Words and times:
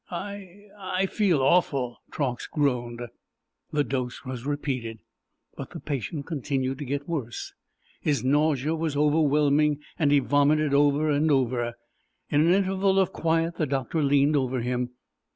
"I—I 0.09 1.05
feel 1.05 1.43
awful," 1.43 2.01
Truax 2.09 2.47
groaned. 2.47 3.01
The 3.71 3.83
dose 3.83 4.25
was 4.25 4.47
repeated, 4.47 4.97
but 5.55 5.69
the 5.69 5.79
patient 5.79 6.25
continued 6.25 6.79
to 6.79 6.85
grow 6.85 7.01
worse. 7.05 7.53
His 8.01 8.23
nausea 8.23 8.73
was 8.73 8.97
overwhelming 8.97 9.81
and 9.99 10.11
he 10.11 10.17
vomited 10.17 10.73
over 10.73 11.11
and 11.11 11.29
over. 11.29 11.73
In 12.31 12.41
an 12.41 12.51
interval 12.51 12.97
of 12.97 13.13
quiet 13.13 13.57
the 13.57 13.67
doctor 13.67 14.01
leaned 14.01 14.35
over 14.35 14.61
him. 14.61 14.89